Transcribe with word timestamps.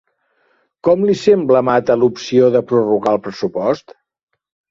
Com 0.87 1.03
li 1.09 1.17
sembla 1.23 1.59
a 1.59 1.63
Mata 1.67 1.97
l'opció 2.03 2.49
de 2.57 2.63
prorrogar 2.71 3.13
el 3.17 3.23
pressupost? 3.27 3.97